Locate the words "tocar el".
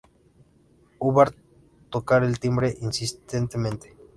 1.91-2.39